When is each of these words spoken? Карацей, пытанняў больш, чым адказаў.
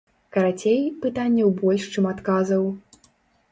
Карацей, 0.37 0.79
пытанняў 1.03 1.53
больш, 1.61 1.83
чым 1.97 2.09
адказаў. 2.15 2.63